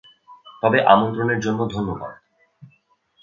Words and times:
তবে 0.63 0.77
আমন্ত্রণের 0.85 1.39
জন্য 1.39 1.59
ধন্যবাদ। 1.67 2.13